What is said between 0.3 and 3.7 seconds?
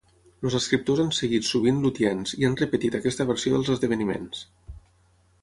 Els escriptors han seguit sovint Lutyens i han repetit aquesta versió